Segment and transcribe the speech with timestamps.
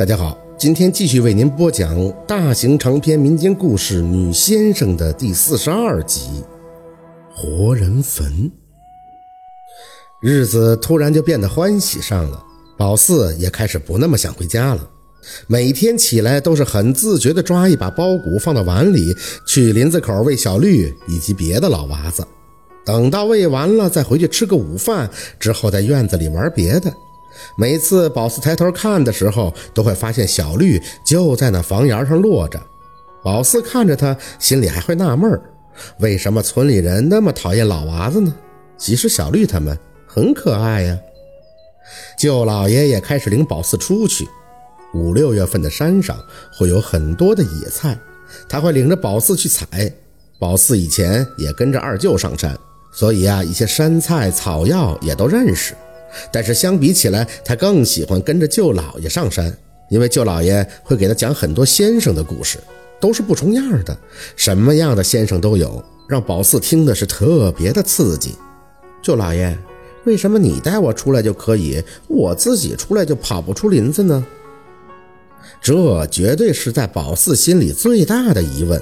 [0.00, 6.42] 大家好，今天继续为您播讲大型长篇民间故事《女先生》的第四十二集
[7.36, 8.26] 《活人坟》。
[10.22, 12.42] 日子突然就变得欢喜上了，
[12.78, 14.88] 宝四也开始不那么想回家了。
[15.46, 19.14] 每天起来都是很自觉地抓一把包谷放到碗里，
[19.46, 22.26] 去林子口喂小绿以及别的老娃子。
[22.86, 26.90] 等到喂完了，再回去吃个午饭，之后在院子里玩别的。
[27.56, 32.60] 每次宝四抬头看的时候，都会发现小绿就在那房檐上落着。
[33.22, 35.40] 宝四看着他，心里还会纳闷
[35.98, 38.34] 为什么村里人那么讨厌老娃子呢？
[38.76, 40.98] 其实小绿他们很可爱呀。
[42.18, 44.28] 舅老爷也开始领宝四出去。
[44.92, 46.18] 五六月份的山上
[46.52, 47.96] 会有很多的野菜，
[48.48, 49.66] 他会领着宝四去采。
[50.38, 52.58] 宝四以前也跟着二舅上山，
[52.92, 55.74] 所以啊，一些山菜草药也都认识。
[56.32, 59.56] 但是相比起来，他更喜欢跟着舅老爷上山，
[59.88, 62.58] 因为舅老爷会给他讲很多先生的故事，
[63.00, 63.96] 都是不重样的，
[64.36, 68.34] 什么样的先生都有，让宝四听的是特别的刺激。
[69.02, 69.56] 舅老爷，
[70.04, 74.24] 为什么你带我出来就可以，我自己出来就跑不出林子呢？
[75.62, 78.80] 这绝对是在宝四心里最大的疑问。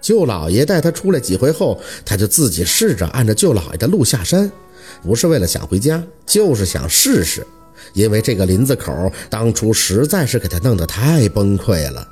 [0.00, 4.50] 舅老爷带他出来几回后，他就自己试着按照舅老爷的路下山。
[5.02, 7.46] 不是为了想回家，就是想试试，
[7.92, 8.92] 因为这个林子口
[9.30, 12.06] 当初实在是给他弄得太崩溃了。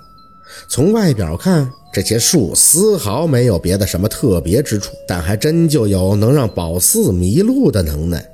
[0.68, 8.26] 从外表看，这些树丝毫没有别的什么特别之处，但还真就有能让宝四迷路的能耐。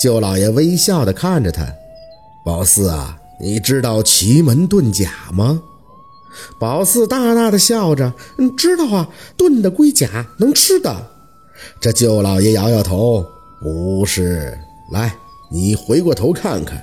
[0.00, 1.66] 舅老爷微笑地看着他
[2.44, 5.62] ：“宝四啊，你知道奇门遁甲吗？”
[6.60, 11.10] 宝四大大的笑着：“嗯，知道啊，遁的龟甲能吃的。”
[11.80, 13.24] 这舅老爷摇摇头。
[13.60, 14.56] 不是，
[14.92, 15.14] 来，
[15.50, 16.82] 你回过头看看。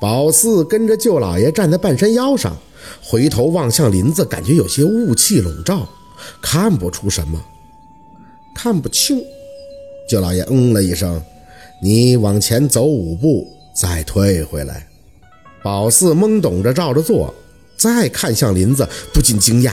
[0.00, 2.56] 宝四跟着舅老爷站在半山腰上，
[3.02, 5.88] 回头望向林子，感觉有些雾气笼罩，
[6.42, 7.40] 看不出什么，
[8.54, 9.22] 看不清。
[10.08, 11.22] 舅老爷嗯了一声
[11.80, 14.86] ：“你往前走五步，再退回来。”
[15.62, 17.32] 宝四懵懂着照着做，
[17.78, 19.72] 再看向林子，不禁惊讶：“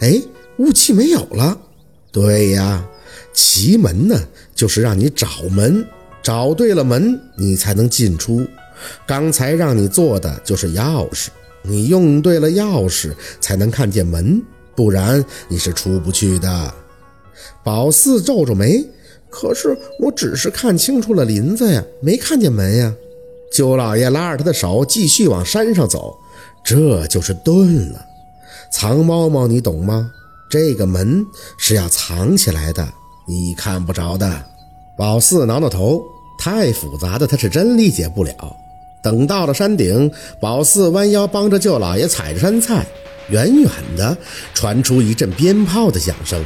[0.00, 0.20] 哎，
[0.56, 1.56] 雾气没有了。”
[2.10, 2.84] 对呀。
[3.32, 4.20] 奇门呢，
[4.58, 5.86] 就是让你找门，
[6.20, 8.44] 找对了门，你才能进出。
[9.06, 11.28] 刚才让你做的就是钥匙，
[11.62, 14.42] 你用对了钥匙，才能看见门，
[14.74, 16.74] 不然你是出不去的。
[17.62, 18.84] 宝四皱皱眉，
[19.30, 22.92] 可是我只是看清楚了林子呀，没看见门呀。
[23.52, 26.18] 舅老爷拉着他的手继续往山上走，
[26.64, 28.04] 这就是遁了。
[28.72, 30.10] 藏猫猫，你懂吗？
[30.50, 31.24] 这个门
[31.56, 32.88] 是要藏起来的。
[33.30, 34.42] 你看不着的，
[34.96, 36.02] 宝四挠挠头，
[36.38, 38.56] 太复杂的他是真理解不了。
[39.02, 42.86] 等到了山顶，宝四弯腰帮着舅老爷采着山菜，
[43.28, 44.16] 远远的
[44.54, 46.42] 传出一阵鞭炮的响声。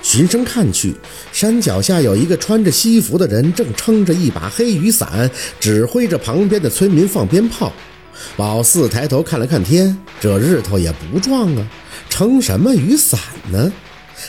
[0.00, 0.94] 循声看去，
[1.32, 5.28] 山脚下有一个穿着西服的人，正撑着一把黑雨伞，
[5.58, 7.72] 指挥着旁边的村民放鞭炮。
[8.36, 11.66] 宝四抬头看了看天，这日头也不壮啊，
[12.08, 13.18] 撑什么雨伞
[13.50, 13.72] 呢？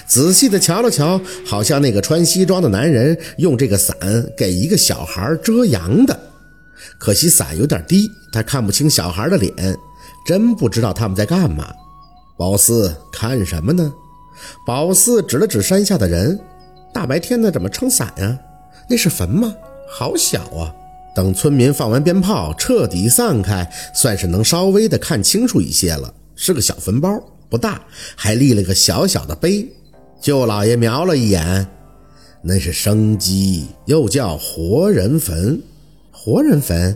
[0.07, 3.95] 仔细的瞧了瞧，好像那个穿西装的男人用这个伞
[4.37, 6.19] 给一个小孩遮阳的。
[6.99, 9.53] 可惜伞有点低，他看不清小孩的脸，
[10.25, 11.67] 真不知道他们在干嘛。
[12.37, 13.93] 宝四看什么呢？
[14.65, 16.39] 宝四指了指山下的人，
[16.93, 18.37] 大白天的怎么撑伞呀？
[18.89, 19.53] 那是坟吗？
[19.89, 20.73] 好小啊！
[21.15, 26.11] 等村民放完鞭炮，彻底散开，算是能稍微的看清楚一些了。
[26.35, 27.79] 是个小坟包，不大，
[28.15, 29.71] 还立了个小小的碑。
[30.23, 31.67] 舅老爷瞄了一眼，
[32.43, 35.61] 那是生鸡，又叫活人坟。
[36.13, 36.95] 活人坟，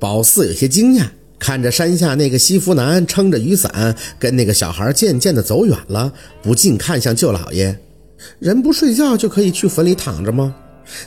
[0.00, 1.04] 宝四有些惊讶，
[1.38, 6.10] 看着山下那个西服男撑着雨伞，跟那个小孩渐渐的走远了，
[6.40, 7.78] 不禁看向舅老爷：
[8.38, 10.56] 人不睡觉就可以去坟里躺着吗？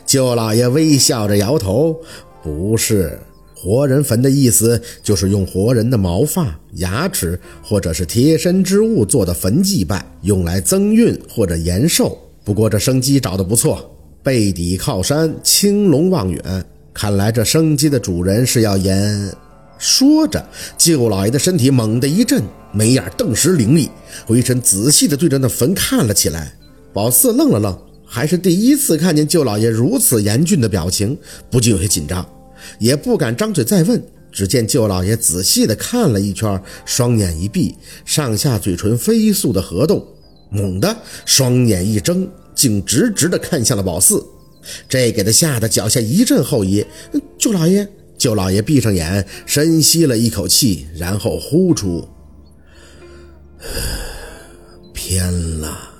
[0.05, 1.99] 舅老爷微笑着摇头：
[2.43, 3.17] 不是。
[3.59, 12.15] 活人坟的意思就是用活人的毛发、牙齿或者是贴身之物做的坟祭拜，用来增运或者延寿。
[12.43, 19.33] 不过这生机找得不错，背底靠山，青龙望远，看来这生机的主人是要延。
[19.79, 23.89] 说着，舅老爷的身体猛地一震，眉眼顿时凌厉，
[24.27, 26.53] 回身仔细地对着那坟看了起来。
[26.93, 27.75] 宝四愣了愣，
[28.05, 31.17] 还是第一次看见舅老爷如此严峻的表情，
[31.49, 32.23] 不禁有些紧张。
[32.79, 34.01] 也不敢张嘴再问，
[34.31, 37.75] 只见舅老爷仔细的看了一圈，双眼一闭，
[38.05, 40.05] 上下嘴唇飞速的合动，
[40.49, 40.95] 猛地
[41.25, 44.25] 双眼一睁，竟直直的看向了宝四，
[44.87, 46.85] 这给他吓得脚下一阵后移。
[47.37, 47.87] 舅老爷，
[48.17, 52.07] 舅老爷闭上眼，深吸了一口气，然后呼出
[54.93, 55.95] ：“偏了。”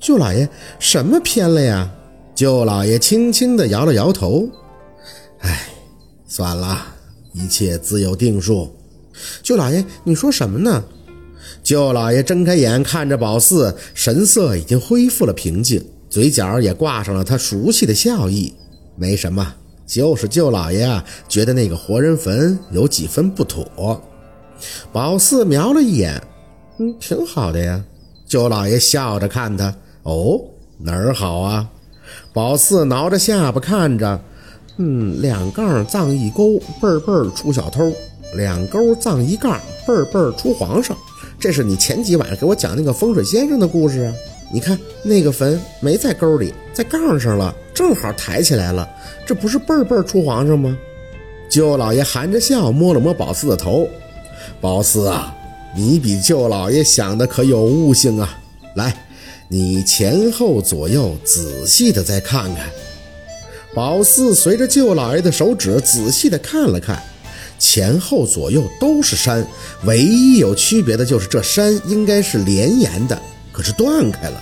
[0.00, 0.48] 舅老爷，
[0.78, 1.90] 什么偏了呀？
[2.34, 4.48] 舅老爷轻轻的摇了摇头
[5.40, 5.68] ：“哎，
[6.36, 6.84] 算了，
[7.32, 8.74] 一切自有定数。”
[9.40, 10.82] 舅老爷，你说什么呢？
[11.62, 18.52] 舅老爷睁开眼看着宝四，神色已经恢复了平静，嘴角也挂上了他熟悉的笑意。
[18.96, 19.54] 没什么，
[19.86, 24.02] 就是舅老爷啊，觉得那个活人坟有几分不妥。
[24.92, 26.20] 宝四瞄了一眼，
[26.80, 27.80] 嗯，挺好的呀。
[28.26, 29.72] 舅老爷笑着看他，
[30.02, 30.40] 哦，
[30.78, 31.70] 哪儿好啊？
[32.32, 34.20] 宝四挠着下巴看着，
[34.76, 37.92] 嗯，两杠葬一沟，辈儿辈儿出小偷；
[38.34, 40.96] 两沟葬一杠，辈儿辈儿出皇上。
[41.38, 44.14] 这是你前几晚上给我讲那个风水先生的故事啊？
[44.52, 48.88] 你看那个坟没在沟里，在杠上了，正好抬起来了，
[49.26, 50.76] 这不是辈儿辈儿出皇上吗？
[51.48, 53.88] 舅老爷含着笑摸了摸宝四的头，
[54.60, 55.34] 宝四啊，
[55.74, 58.38] 你比舅老爷想的可有悟性啊！
[58.74, 58.94] 来，
[59.48, 62.68] 你前后左右仔细的再看看。
[63.74, 67.02] 宝四随着舅老爷的手指仔细的看了看。
[67.58, 69.44] 前后左右都是山，
[69.84, 73.20] 唯一有区别的就是这山应该是连延的，
[73.52, 74.40] 可是断开了，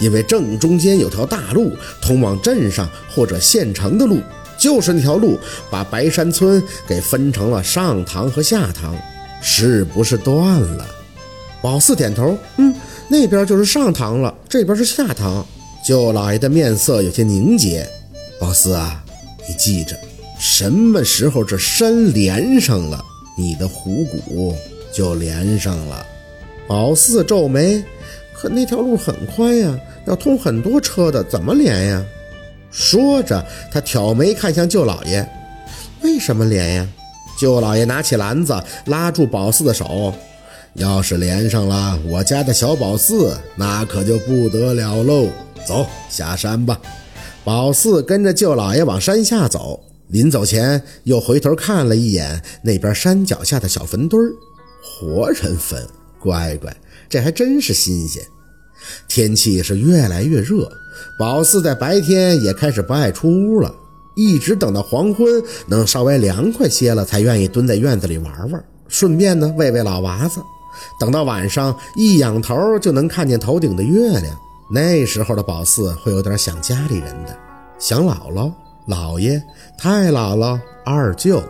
[0.00, 4.20] 因为正中间有条大路通往镇上或者县城的路，
[4.58, 5.38] 就是那条路
[5.70, 8.96] 把白山村给分成了上堂和下堂，
[9.40, 10.86] 是不是断了？
[11.60, 12.74] 宝四点头，嗯，
[13.08, 15.44] 那边就是上堂了，这边是下堂。
[15.84, 17.86] 舅老爷的面色有些凝结，
[18.42, 19.00] 宝四啊，
[19.46, 19.96] 你记着。
[20.36, 23.00] 什么时候这山连上了，
[23.38, 24.56] 你的虎骨
[24.92, 26.04] 就连上了。
[26.66, 27.80] 宝四皱眉，
[28.34, 29.78] 可那条路很宽呀，
[30.08, 32.04] 要通很多车的，怎么连呀？
[32.72, 35.24] 说着，他挑眉看向舅老爷，
[36.02, 36.88] 为什么连呀？
[37.38, 40.12] 舅老爷拿起篮子拉住宝四的手，
[40.74, 45.28] 要是连上了，我家的小宝四那可就不得了喽。
[45.64, 46.76] 走下山吧。
[47.44, 49.80] 宝四跟着舅老爷往山下走。
[50.08, 54.30] 临走前，又回头看了一眼那边山脚下的小坟堆儿，
[54.82, 55.84] 活人坟，
[56.20, 56.74] 乖乖，
[57.08, 58.22] 这还真是新鲜。
[59.08, 60.70] 天气是越来越热，
[61.18, 63.74] 宝四在白天也开始不爱出屋了，
[64.14, 70.40] 一直等到黄昏能稍微凉快些了，才愿意蹲在院子里玩玩，顺便呢喂喂老娃子。
[71.00, 74.38] 等到晚上一仰头就能看见头顶的月亮，
[74.74, 77.36] 那时候的宝四会有点想家里人的，
[77.78, 78.50] 想姥姥。
[78.88, 79.40] 姥爷、
[79.78, 81.40] 太姥姥、二舅，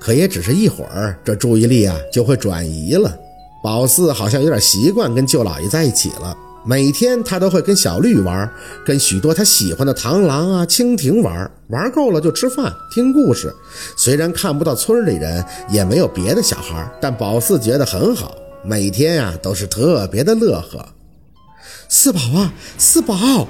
[0.00, 3.14] 可也只是一会儿，这注意力啊就会转移了。
[3.62, 6.34] 宝四好像有点习惯跟舅姥爷在一起了，
[6.64, 8.50] 每天他都会跟小绿玩，
[8.86, 13.54] 跟许多他喜欢的螳螂啊、蜻蜓玩，玩够了就吃饭、听故事。
[13.96, 18.34] 虽然看不到村里人，也没有别的小孩，但宝四觉得很好，
[18.64, 20.82] 每天呀都是特别的乐呵。
[21.90, 23.48] 四宝啊，四宝！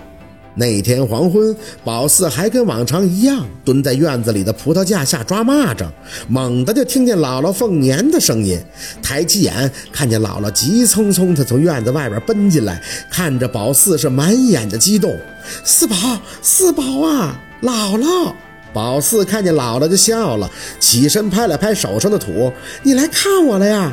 [0.55, 1.55] 那天黄昏，
[1.85, 5.89] 宝四还跟往常一样蹲在院子里的葡萄架下抓蚂蚱，
[6.29, 8.57] 猛地就听见姥姥凤年的声音，
[9.03, 12.81] 抬起眼看见姥姥急匆匆地从院子外边奔进来，
[13.11, 15.17] 看着宝四是满眼的激动。
[15.65, 15.97] 四宝，
[16.41, 18.33] 四宝啊，姥姥！
[18.73, 20.49] 宝四看见姥姥就笑了，
[20.79, 22.53] 起身拍了拍手上的土
[22.85, 23.93] ：“你来看我了呀！”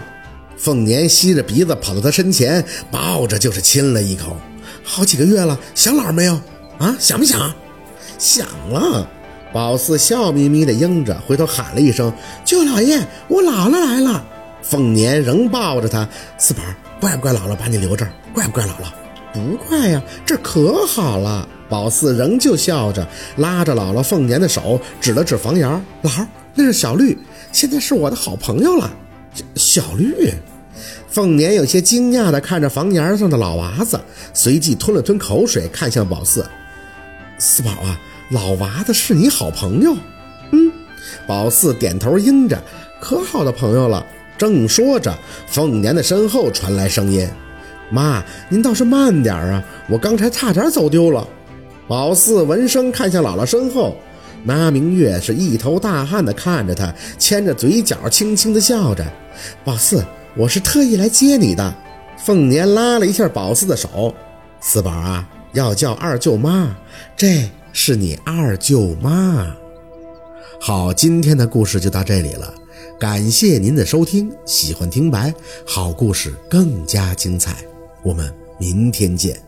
[0.58, 4.38] 凤年吸着鼻子跑到他身前，抱着就是亲了一口。
[4.84, 6.40] 好几个月了，想姥没有？
[6.78, 7.54] 啊，想不想？
[8.18, 9.08] 想了。
[9.54, 12.12] 宝四笑眯眯地应着，回头喊了一声
[12.44, 14.24] ：“舅老爷，我姥姥来了。”
[14.62, 16.62] 凤年仍抱着他：“四宝，
[17.00, 18.12] 怪不怪姥姥把你留这儿？
[18.34, 18.92] 怪不怪姥姥？
[19.34, 25.68] 不怪呀，这可好了。”宝四仍旧笑着，拉着姥姥凤年的手，指了指房檐
[26.04, 27.18] ：“姥，那是小绿，
[27.52, 28.92] 现在是我的好朋友了。”
[29.56, 30.34] 小绿。
[31.10, 34.00] 凤年有些惊讶地看着房檐上的老娃子，
[34.34, 36.46] 随即吞了吞口水，看向宝四。
[37.38, 38.00] 四宝啊，
[38.32, 39.96] 老娃子是你好朋友。
[40.52, 40.72] 嗯，
[41.26, 42.62] 宝四点头应着，
[43.00, 44.06] 可好的朋友了。
[44.38, 47.26] 正说着，凤年的身后传来声音
[47.90, 51.26] ：“妈，您倒是慢点啊，我刚才差点走丢了。”
[51.88, 53.96] 宝四闻声看向姥姥身后，
[54.44, 59.06] 那明月是一头大汗的看着他，牵着嘴角轻轻的笑着。
[59.64, 60.04] 宝四，
[60.36, 61.76] 我是特意来接你的。
[62.18, 64.14] 凤年拉了一下宝四的手，
[64.60, 65.30] 四宝啊。
[65.54, 66.76] 要叫二舅妈，
[67.16, 69.56] 这是你二舅妈。
[70.60, 72.54] 好，今天的故事就到这里了，
[73.00, 74.30] 感谢您的收听。
[74.46, 75.34] 喜欢听白，
[75.66, 77.56] 好故事更加精彩，
[78.04, 79.40] 我们明天见。